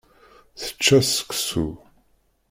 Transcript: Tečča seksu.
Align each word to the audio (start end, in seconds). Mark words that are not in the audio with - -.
Tečča 0.61 0.99
seksu. 1.13 1.65